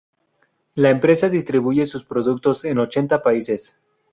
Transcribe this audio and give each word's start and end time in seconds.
La 0.73 0.89
empresa 0.89 1.29
distribuye 1.29 1.85
sus 1.85 2.03
productos 2.05 2.65
en 2.65 2.79
ochenta 2.79 3.21
países. 3.21 3.77